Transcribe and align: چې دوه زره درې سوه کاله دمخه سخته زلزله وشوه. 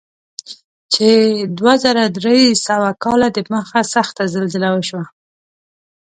چې 0.93 1.07
دوه 1.57 1.73
زره 1.83 2.03
درې 2.17 2.39
سوه 2.67 2.89
کاله 3.03 3.27
دمخه 3.37 3.81
سخته 3.93 4.23
زلزله 4.33 4.69
وشوه. 4.71 5.05